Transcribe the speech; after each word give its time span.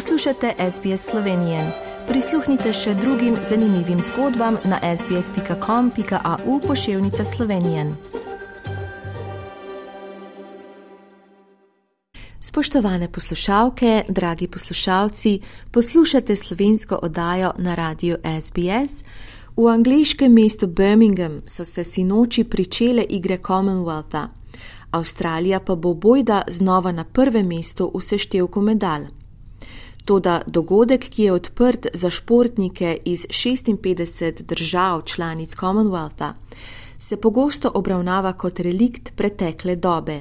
Poslušate 0.00 0.54
SBS 0.70 1.10
Slovenije. 1.10 1.72
Prisluhnite 2.08 2.72
še 2.72 2.94
drugim 2.94 3.34
zanimivim 3.48 3.98
zgodbam 4.00 4.56
na 4.64 4.78
sbsp.com.au 4.96 6.60
pošiljka 6.60 7.24
Slovenije. 7.24 7.84
Spoštovane 12.40 13.12
poslušalke, 13.12 14.04
dragi 14.08 14.48
poslušalci, 14.48 15.40
poslušate 15.70 16.36
slovensko 16.36 16.98
oddajo 17.02 17.52
na 17.58 17.74
radiju 17.74 18.16
SBS. 18.40 19.04
V 19.56 19.68
angliškem 19.68 20.32
mestu 20.32 20.66
Birmingham 20.66 21.42
so 21.44 21.64
se 21.64 21.84
sinoči 21.84 22.44
pričele 22.44 23.02
igre 23.02 23.38
Commonwealtha. 23.38 24.26
Avstralija 24.90 25.60
pa 25.60 25.74
bo 25.74 25.94
bojda 25.94 26.42
znova 26.48 26.92
na 26.92 27.04
prvem 27.04 27.46
mestu 27.46 27.92
v 27.94 28.00
seštevku 28.00 28.60
medalj. 28.60 29.19
Toda 30.04 30.42
dogodek, 30.46 31.08
ki 31.08 31.22
je 31.22 31.32
odprt 31.32 31.86
za 31.92 32.10
športnike 32.10 32.98
iz 33.04 33.26
56 33.26 34.42
držav 34.42 35.02
članic 35.02 35.56
Commonwealtha, 35.56 36.32
se 36.98 37.16
pogosto 37.16 37.70
obravnava 37.74 38.32
kot 38.32 38.60
relikt 38.60 39.12
pretekle 39.16 39.76
dobe. 39.76 40.20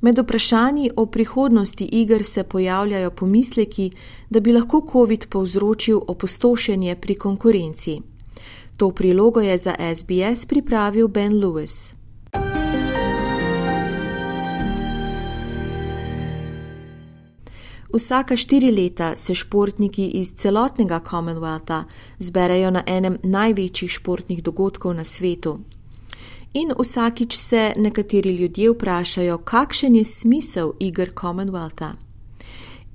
Med 0.00 0.18
vprašanji 0.18 0.90
o 0.96 1.06
prihodnosti 1.06 1.84
iger 1.84 2.24
se 2.24 2.44
pojavljajo 2.44 3.10
pomisleki, 3.10 3.90
da 4.30 4.40
bi 4.40 4.52
lahko 4.52 4.86
COVID 4.92 5.26
povzročil 5.28 6.00
opustošenje 6.06 6.96
pri 6.96 7.14
konkurenci. 7.14 8.00
To 8.76 8.90
prilogo 8.90 9.40
je 9.40 9.58
za 9.58 9.74
SBS 9.94 10.46
pripravil 10.46 11.08
Ben 11.08 11.32
Lewis. 11.32 11.97
Vsaka 17.92 18.36
štiri 18.36 18.70
leta 18.70 19.16
se 19.16 19.34
športniki 19.34 20.06
iz 20.06 20.34
celotnega 20.34 21.00
Commonwealtha 21.10 21.84
zberejo 22.18 22.70
na 22.70 22.82
enem 22.86 23.16
največjih 23.22 23.90
športnih 23.90 24.42
dogodkov 24.42 24.94
na 24.94 25.04
svetu. 25.04 25.58
In 26.54 26.72
vsakič 26.78 27.36
se 27.36 27.72
nekateri 27.76 28.36
ljudje 28.36 28.70
vprašajo, 28.70 29.38
kakšen 29.38 29.96
je 29.96 30.04
smisel 30.04 30.72
iger 30.80 31.12
Commonwealtha. 31.14 31.92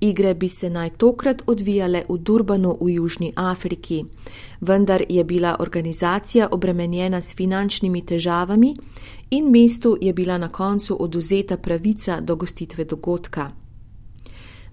Igre 0.01 0.33
bi 0.33 0.49
se 0.49 0.69
naj 0.69 0.89
tokrat 0.89 1.41
odvijale 1.47 2.03
v 2.09 2.17
Durbanu 2.17 2.77
v 2.81 2.89
Južni 2.89 3.33
Afriki, 3.35 4.05
vendar 4.61 5.03
je 5.09 5.23
bila 5.23 5.55
organizacija 5.59 6.47
obremenjena 6.51 7.21
s 7.21 7.35
finančnimi 7.35 8.05
težavami 8.05 8.75
in 9.31 9.51
mestu 9.51 9.97
je 10.01 10.13
bila 10.13 10.37
na 10.37 10.49
koncu 10.49 10.97
oduzeta 10.99 11.57
pravica 11.57 12.21
do 12.21 12.35
gostitve 12.35 12.85
dogodka. 12.85 13.62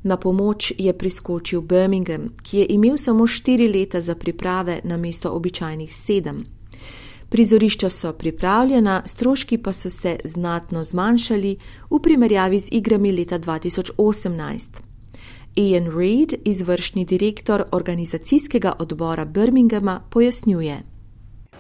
Na 0.02 0.16
pomoč 0.16 0.72
je 0.78 0.92
priskočil 0.98 1.60
Birmingham, 1.60 2.28
ki 2.42 2.58
je 2.58 2.66
imel 2.68 2.96
samo 2.96 3.26
štiri 3.26 3.68
leta 3.68 4.00
za 4.00 4.14
priprave 4.14 4.80
na 4.84 4.96
mesto 4.96 5.30
običajnih 5.30 5.94
sedem. 5.94 6.44
Prizorišča 7.28 7.88
so 7.88 8.12
pripravljena, 8.12 9.02
stroški 9.06 9.58
pa 9.58 9.72
so 9.72 9.90
se 9.90 10.16
znatno 10.24 10.82
zmanjšali 10.82 11.56
v 11.90 11.98
primerjavi 12.02 12.58
z 12.58 12.68
igrami 12.72 13.12
leta 13.12 13.38
2018. 13.38 14.68
Ian 15.56 15.98
Reid, 15.98 16.34
izvršni 16.44 17.04
direktor 17.04 17.64
organizacijskega 17.72 18.72
odbora 18.78 19.24
Birminghama, 19.24 20.00
pojasnjuje. 20.10 20.89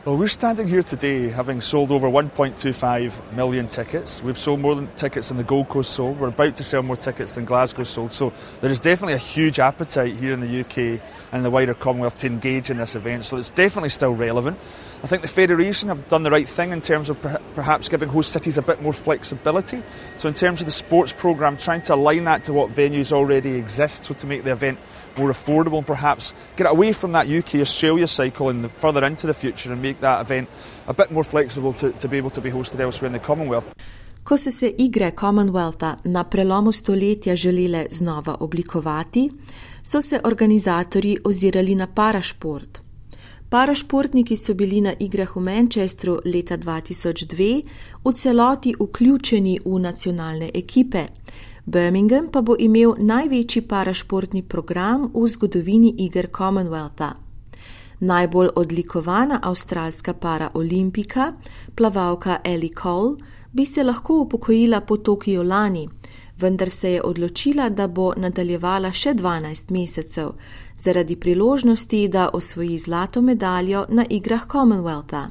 Well, 0.02 0.16
we're 0.16 0.28
standing 0.28 0.66
here 0.66 0.82
today 0.82 1.28
having 1.28 1.60
sold 1.60 1.90
over 1.90 2.08
1.25 2.08 3.34
million 3.34 3.68
tickets. 3.68 4.22
We've 4.22 4.38
sold 4.38 4.60
more 4.60 4.74
than 4.74 4.90
tickets 4.94 5.28
than 5.28 5.36
the 5.36 5.44
Gold 5.44 5.68
Coast 5.68 5.92
sold. 5.92 6.18
We're 6.18 6.28
about 6.28 6.56
to 6.56 6.64
sell 6.64 6.82
more 6.82 6.96
tickets 6.96 7.34
than 7.34 7.44
Glasgow 7.44 7.82
sold. 7.82 8.14
So 8.14 8.32
there 8.62 8.70
is 8.70 8.80
definitely 8.80 9.12
a 9.12 9.18
huge 9.18 9.58
appetite 9.58 10.14
here 10.16 10.32
in 10.32 10.40
the 10.40 10.60
UK 10.60 11.02
and 11.32 11.44
the 11.44 11.50
wider 11.50 11.74
Commonwealth 11.74 12.18
to 12.20 12.28
engage 12.28 12.70
in 12.70 12.78
this 12.78 12.96
event. 12.96 13.26
So 13.26 13.36
it's 13.36 13.50
definitely 13.50 13.90
still 13.90 14.14
relevant. 14.14 14.58
I 15.02 15.06
think 15.06 15.22
the 15.22 15.28
Federation 15.28 15.88
have 15.88 16.08
done 16.10 16.24
the 16.24 16.30
right 16.30 16.48
thing 16.48 16.72
in 16.72 16.82
terms 16.82 17.08
of 17.08 17.20
per- 17.22 17.40
perhaps 17.54 17.88
giving 17.88 18.10
host 18.10 18.32
cities 18.32 18.58
a 18.58 18.62
bit 18.62 18.82
more 18.82 18.92
flexibility. 18.92 19.82
So, 20.18 20.28
in 20.28 20.34
terms 20.34 20.60
of 20.60 20.66
the 20.66 20.72
sports 20.72 21.14
programme, 21.14 21.56
trying 21.56 21.80
to 21.82 21.94
align 21.94 22.24
that 22.24 22.44
to 22.44 22.52
what 22.52 22.70
venues 22.70 23.10
already 23.10 23.54
exist, 23.54 24.04
so 24.04 24.14
to 24.14 24.26
make 24.26 24.44
the 24.44 24.52
event 24.52 24.78
more 25.16 25.30
affordable 25.30 25.78
and 25.78 25.86
perhaps 25.86 26.34
get 26.56 26.66
away 26.66 26.92
from 26.92 27.12
that 27.12 27.28
UK 27.28 27.56
Australia 27.56 28.06
cycle 28.06 28.50
and 28.50 28.70
further 28.70 29.04
into 29.04 29.26
the 29.26 29.34
future 29.34 29.72
and 29.72 29.80
make 29.80 30.00
that 30.00 30.20
event 30.20 30.48
a 30.86 30.94
bit 30.94 31.10
more 31.10 31.24
flexible 31.24 31.72
to, 31.72 31.92
to 31.92 32.08
be 32.08 32.18
able 32.18 32.30
to 32.30 32.40
be 32.40 32.50
hosted 32.50 32.80
elsewhere 32.80 33.06
in 33.06 33.12
the 33.12 33.18
Commonwealth. 33.18 33.72
Ko 34.22 34.36
so 34.36 34.50
se 34.50 34.74
igre 34.78 35.10
Commonwealtha 35.10 35.96
na 36.04 36.24
prelomu 36.24 36.72
stoletja 36.72 37.36
želele 37.36 37.86
znova 37.90 38.36
oblikovati, 38.40 39.30
so 39.82 40.02
se 40.02 40.20
organizatorji 40.24 41.18
ozirali 41.24 41.74
na 41.74 41.86
parašport. 41.86 42.89
Parašportniki 43.50 44.36
so 44.36 44.54
bili 44.54 44.80
na 44.80 44.92
igrah 44.98 45.36
v 45.36 45.40
Manchestru 45.40 46.20
leta 46.24 46.58
2002 46.58 47.62
v 48.04 48.12
celoti 48.12 48.74
vključeni 48.80 49.58
v 49.64 49.78
nacionalne 49.78 50.50
ekipe, 50.54 51.06
Birmingham 51.66 52.28
pa 52.30 52.42
bo 52.42 52.54
imel 52.58 52.94
največji 52.98 53.62
parašportni 53.62 54.42
program 54.42 55.10
v 55.14 55.26
zgodovini 55.26 55.94
iger 55.98 56.28
Commonwealtha. 56.30 57.10
Najbolj 58.00 58.48
odlikovana 58.56 59.40
avstralska 59.42 60.14
paraolimpika, 60.14 61.32
plavalka 61.74 62.38
Ellie 62.44 62.74
Cole, 62.82 63.16
bi 63.52 63.64
se 63.64 63.84
lahko 63.84 64.20
upokojila 64.20 64.80
po 64.80 64.96
Tokiu 64.96 65.42
lani, 65.42 65.88
vendar 66.38 66.70
se 66.70 66.92
je 66.92 67.02
odločila, 67.02 67.68
da 67.68 67.86
bo 67.88 68.12
nadaljevala 68.16 68.92
še 68.92 69.14
12 69.14 69.72
mesecev, 69.72 70.32
zaradi 70.76 71.16
priložnosti, 71.16 72.08
da 72.08 72.30
osvoji 72.32 72.78
zlato 72.78 73.22
medaljo 73.22 73.86
na 73.88 74.04
igrah 74.10 74.46
Commonwealtha. 74.46 75.30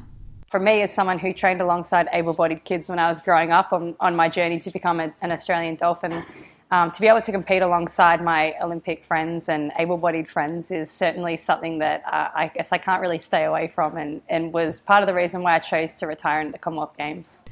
for 0.50 0.58
me, 0.58 0.82
as 0.82 0.92
someone 0.92 1.18
who 1.18 1.32
trained 1.32 1.60
alongside 1.60 2.08
able 2.12 2.32
bodied 2.32 2.64
kids 2.64 2.88
when 2.88 2.98
I 2.98 3.08
was 3.08 3.20
growing 3.20 3.52
up 3.52 3.72
on, 3.72 3.94
on 4.00 4.16
my 4.16 4.28
journey 4.28 4.58
to 4.60 4.70
become 4.70 4.98
a, 4.98 5.14
an 5.22 5.30
Australian 5.30 5.76
Dolphin, 5.76 6.24
um, 6.72 6.90
to 6.90 7.00
be 7.00 7.06
able 7.06 7.22
to 7.22 7.32
compete 7.32 7.62
alongside 7.62 8.22
my 8.22 8.54
Olympic 8.60 9.04
friends 9.04 9.48
and 9.48 9.72
able 9.78 9.96
bodied 9.96 10.28
friends 10.28 10.72
is 10.72 10.90
certainly 10.90 11.36
something 11.36 11.78
that 11.78 12.02
uh, 12.04 12.28
I 12.34 12.50
guess 12.52 12.68
I 12.72 12.78
can't 12.78 13.00
really 13.00 13.20
stay 13.20 13.44
away 13.44 13.70
from 13.72 13.96
and, 13.96 14.22
and 14.28 14.52
was 14.52 14.80
part 14.80 15.02
of 15.04 15.06
the 15.06 15.14
reason 15.14 15.42
why 15.42 15.54
I 15.54 15.60
chose 15.60 15.94
to 15.94 16.06
retire 16.06 16.40
in 16.40 16.50
the 16.50 16.58
Commonwealth 16.58 16.96
Games. 16.98 17.42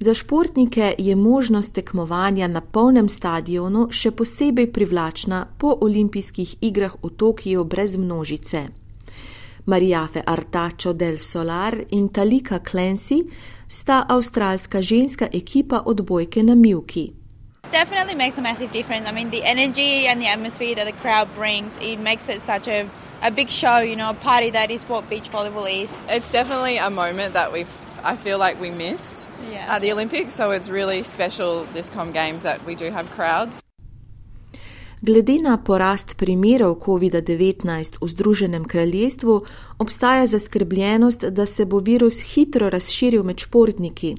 Za 0.00 0.14
športnike 0.14 0.94
je 0.98 1.16
možnost 1.16 1.74
tekmovanja 1.74 2.48
na 2.48 2.60
polnem 2.60 3.08
stadionu 3.08 3.88
še 3.90 4.10
posebej 4.10 4.72
privlačna 4.72 5.46
po 5.58 5.78
olimpijskih 5.80 6.56
igrah 6.60 6.94
v 7.02 7.10
Tokiu 7.10 7.64
brez 7.64 7.96
množice. 7.96 8.68
Marijafe 9.66 10.22
Artačo 10.26 10.92
del 10.92 11.18
Solar 11.18 11.76
in 11.90 12.08
Talika 12.08 12.60
Clancy 12.70 13.22
sta 13.68 14.04
avstralska 14.08 14.82
ženska 14.82 15.28
ekipa 15.32 15.82
odbojke 15.86 16.42
na 16.42 16.54
Milki. 16.54 17.12
definitely 17.74 18.14
makes 18.14 18.38
a 18.38 18.42
massive 18.42 18.70
difference. 18.72 19.08
I 19.08 19.12
mean, 19.12 19.30
the 19.30 19.42
energy 19.42 20.06
and 20.06 20.20
the 20.20 20.28
atmosphere 20.28 20.74
that 20.76 20.86
the 20.86 20.92
crowd 20.92 21.28
brings, 21.34 21.76
it 21.78 21.98
makes 21.98 22.28
it 22.28 22.40
such 22.42 22.68
a, 22.68 22.88
a 23.22 23.30
big 23.30 23.48
show, 23.48 23.78
you 23.78 23.96
know, 23.96 24.10
a 24.10 24.14
party 24.14 24.50
that 24.50 24.70
is 24.70 24.84
what 24.84 25.10
beach 25.10 25.28
volleyball 25.30 25.68
is. 25.82 25.90
It's 26.08 26.30
definitely 26.30 26.76
a 26.76 26.90
moment 26.90 27.34
that 27.34 27.52
we've, 27.52 27.74
I 28.04 28.16
feel 28.16 28.38
like 28.38 28.60
we 28.60 28.70
missed 28.70 29.28
Yeah. 29.52 29.76
at 29.76 29.82
the 29.82 29.92
Olympics, 29.92 30.34
so 30.34 30.50
it's 30.52 30.68
really 30.68 31.02
special 31.02 31.64
this 31.74 31.90
Com 31.90 32.12
Games 32.12 32.42
that 32.42 32.58
we 32.66 32.74
do 32.74 32.90
have 32.90 33.06
crowds. 33.16 33.62
Glede 35.02 35.42
na 35.42 35.56
porast 35.56 36.16
primerov 36.16 36.80
COVID-19 36.80 38.00
v 38.00 38.08
Združenem 38.08 38.64
kraljestvu, 38.64 39.42
obstaja 39.78 40.26
zaskrbljenost, 40.26 41.24
da 41.24 41.46
se 41.46 41.64
bo 41.64 41.78
virus 41.78 42.20
hitro 42.20 42.70
razširil 42.70 43.22
med 43.22 43.38
športniki, 43.38 44.16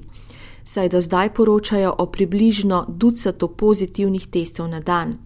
saj 0.63 0.90
do 0.90 1.02
zdaj 1.02 1.34
poročajo 1.34 1.96
o 1.97 2.05
približno 2.05 2.85
ducatu 2.88 3.47
pozitivnih 3.47 4.28
testov 4.28 4.67
na 4.67 4.79
dan. 4.79 5.24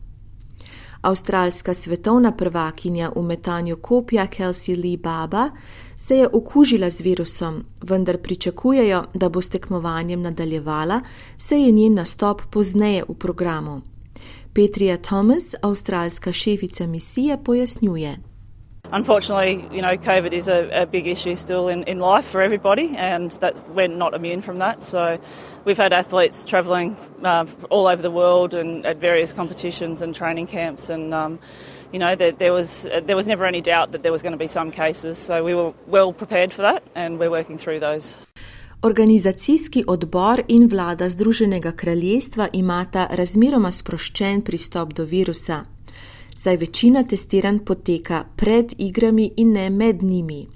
Avstralska 1.02 1.74
svetovna 1.74 2.32
prvakinja 2.32 3.12
v 3.16 3.22
metanju 3.24 3.76
kopja 3.76 4.28
Kelsey 4.28 4.76
Lee 4.76 4.98
Baba 4.98 5.50
se 5.96 6.16
je 6.16 6.28
okužila 6.34 6.90
z 6.90 7.02
virusom, 7.02 7.64
vendar 7.82 8.18
pričakujejo, 8.18 9.04
da 9.14 9.30
bo 9.30 9.42
s 9.42 9.50
tekmovanjem 9.50 10.22
nadaljevala, 10.22 11.02
saj 11.38 11.66
je 11.66 11.72
njen 11.72 11.94
nastop 11.94 12.42
pozneje 12.52 13.04
v 13.10 13.14
programu. 13.14 13.82
Petrija 14.54 14.98
Thomas, 14.98 15.56
avstralska 15.62 16.34
šefica 16.34 16.88
misije, 16.88 17.38
pojasnjuje. 17.44 18.29
Unfortunately, 18.92 19.68
you 19.72 19.84
know, 19.84 19.98
COVID 19.98 20.34
is 20.34 20.48
a, 20.48 20.82
a 20.82 20.86
big 20.88 21.06
issue 21.06 21.36
still 21.36 21.68
in, 21.68 21.84
in 21.84 22.00
life 22.00 22.26
for 22.26 22.42
everybody, 22.42 22.96
and 22.98 23.30
that 23.34 23.70
we're 23.70 23.88
not 23.88 24.16
immune 24.16 24.42
from 24.42 24.58
that. 24.60 24.82
So, 24.82 25.20
we've 25.64 25.78
had 25.78 25.94
athletes 25.94 26.44
travelling 26.44 26.98
uh, 27.24 27.46
all 27.70 27.88
over 27.88 28.02
the 28.02 28.10
world 28.10 28.56
and 28.56 28.86
at 28.88 28.98
various 28.98 29.32
competitions 29.32 30.02
and 30.02 30.16
training 30.16 30.48
camps, 30.48 30.90
and 30.90 31.14
um, 31.14 31.40
you 31.92 32.00
know, 32.00 32.16
there, 32.16 32.32
there 32.32 32.52
was 32.52 32.88
there 33.04 33.16
was 33.16 33.28
never 33.28 33.46
any 33.46 33.62
doubt 33.62 33.92
that 33.92 34.02
there 34.02 34.12
was 34.12 34.24
going 34.24 34.34
to 34.34 34.40
be 34.40 34.48
some 34.48 34.72
cases. 34.72 35.20
So, 35.20 35.44
we 35.44 35.54
were 35.54 35.72
well 35.86 36.12
prepared 36.12 36.52
for 36.52 36.64
that, 36.64 36.82
and 36.96 37.20
we're 37.20 37.32
working 37.32 37.60
through 37.60 37.80
those. 37.80 38.18
Organizacijski 38.82 39.84
odbor 39.88 40.42
in 40.48 40.70
vlada 40.70 41.10
Združenega 41.10 41.72
kraljestva 41.72 42.48
imata 42.54 43.08
razmeroma 43.12 43.72
sproščen 43.72 44.42
pristop 44.42 44.94
do 44.94 45.04
virusa. 45.04 45.66
Saj 46.40 46.58
večina 46.58 47.04
testiranj 47.04 47.60
poteka 47.66 48.24
pred 48.36 48.74
igrami 48.78 49.32
in 49.38 49.52
ne 49.52 49.70
med 49.70 50.04
njimi. 50.04 50.48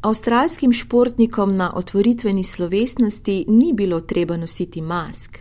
Avstralskim 0.00 0.72
športnikom 0.72 1.50
na 1.50 1.72
otvoritveni 1.74 2.44
slovesnosti 2.44 3.44
ni 3.48 3.72
bilo 3.72 4.00
treba 4.00 4.36
nositi 4.36 4.80
mask. 4.80 5.38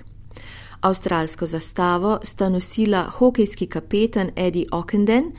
Avstralsko 0.82 1.46
zastavo 1.46 2.20
sta 2.24 2.50
nosila 2.50 3.04
hokejski 3.04 3.68
kapetan 3.68 4.32
Eddie 4.36 4.66
Ockenden 4.72 5.32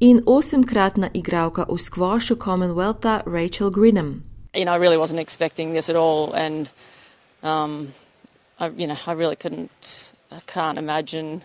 in 0.00 0.22
osemkratna 0.26 1.10
igralka 1.14 1.66
v 1.68 1.78
skvošu 1.78 2.36
Commonwealtha 2.36 3.20
Rachel 3.26 3.70
Grinham. 3.70 4.22
You 4.54 4.64
know, 4.64 4.74
I 4.74 4.78
really 4.78 4.98
wasn't 4.98 5.20
expecting 5.20 5.74
this 5.74 5.90
at 5.90 5.96
all, 5.96 6.32
and 6.34 6.70
um, 7.42 7.92
I, 8.58 8.66
you 8.68 8.86
know, 8.86 8.96
I 9.06 9.12
really 9.12 9.36
couldn't, 9.36 10.12
I 10.30 10.40
can't 10.46 10.78
imagine 10.78 11.42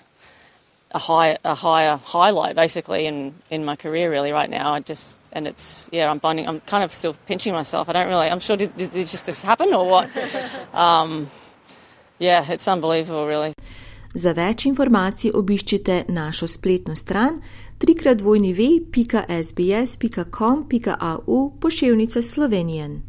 a 0.92 1.00
high, 1.00 1.38
a 1.44 1.56
higher 1.56 1.98
highlight 1.98 2.56
basically 2.56 3.06
in 3.06 3.34
in 3.50 3.66
my 3.66 3.76
career 3.76 4.10
really 4.12 4.32
right 4.32 4.50
now. 4.50 4.74
I 4.74 4.80
just 4.80 5.16
and 5.32 5.48
it's 5.48 5.90
yeah, 5.92 6.12
I'm 6.12 6.20
finding 6.20 6.48
I'm 6.48 6.62
kind 6.62 6.84
of 6.84 6.94
still 6.94 7.16
pinching 7.28 7.54
myself. 7.54 7.90
I 7.90 7.94
don't 7.94 8.08
really. 8.08 8.28
I'm 8.28 8.40
sure 8.40 8.58
did, 8.58 8.76
did 8.76 8.92
this 8.92 9.22
just 9.22 9.46
happen 9.46 9.74
or 9.74 9.88
what? 9.90 10.10
um, 10.74 11.30
yeah, 12.20 12.52
it's 12.52 12.68
unbelievable, 12.68 13.28
really. 13.28 13.54
Za 14.14 14.32
več 14.34 14.66
informacij 14.66 15.32
obiščite 15.34 16.04
našo 16.10 16.48
spletno 16.48 16.96
stran 16.96 17.42
www.sbs.com.au 17.80 18.80
pošiljnica 21.60 22.22
Slovenijen. 22.22 23.09